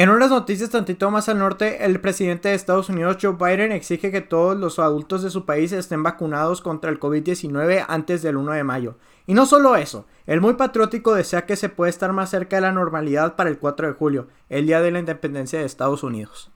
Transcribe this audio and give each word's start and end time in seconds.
En 0.00 0.08
unas 0.08 0.30
noticias 0.30 0.70
tantito 0.70 1.10
más 1.10 1.28
al 1.28 1.38
norte, 1.38 1.84
el 1.84 2.00
presidente 2.00 2.48
de 2.48 2.54
Estados 2.54 2.88
Unidos, 2.88 3.18
Joe 3.20 3.36
Biden, 3.38 3.70
exige 3.70 4.10
que 4.10 4.22
todos 4.22 4.56
los 4.56 4.78
adultos 4.78 5.22
de 5.22 5.28
su 5.28 5.44
país 5.44 5.72
estén 5.72 6.02
vacunados 6.02 6.62
contra 6.62 6.90
el 6.90 6.98
COVID-19 6.98 7.84
antes 7.86 8.22
del 8.22 8.38
1 8.38 8.52
de 8.52 8.64
mayo. 8.64 8.96
Y 9.26 9.34
no 9.34 9.44
solo 9.44 9.76
eso, 9.76 10.06
el 10.24 10.40
muy 10.40 10.54
patriótico 10.54 11.12
desea 11.12 11.44
que 11.44 11.54
se 11.54 11.68
pueda 11.68 11.90
estar 11.90 12.14
más 12.14 12.30
cerca 12.30 12.56
de 12.56 12.62
la 12.62 12.72
normalidad 12.72 13.36
para 13.36 13.50
el 13.50 13.58
4 13.58 13.88
de 13.88 13.92
julio, 13.92 14.28
el 14.48 14.66
día 14.66 14.80
de 14.80 14.90
la 14.90 15.00
independencia 15.00 15.58
de 15.58 15.66
Estados 15.66 16.02
Unidos. 16.02 16.50